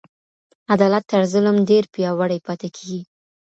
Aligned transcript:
عدالت 0.73 1.03
تر 1.11 1.21
ظلم 1.33 1.55
ډیر 1.69 1.83
پیاوړی 1.93 2.39
پاته 2.45 2.67
کیږي. 2.75 3.01